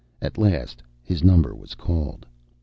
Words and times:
At 0.19 0.35
last 0.39 0.81
his 1.03 1.23
number 1.23 1.53
was 1.53 1.75
called. 1.75 2.25